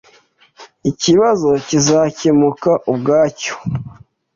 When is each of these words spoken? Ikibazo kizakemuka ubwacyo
Ikibazo 0.89 1.49
kizakemuka 1.67 2.71
ubwacyo 2.93 3.55